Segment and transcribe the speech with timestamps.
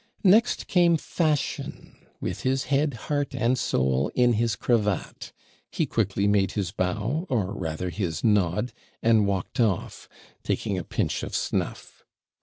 [0.23, 5.31] Next came fashion, with his head, heart, and soul in his cravat
[5.69, 10.09] he quickly made his bow, or rather his nod, and walked off,
[10.41, 12.03] taking a pinch of snuff.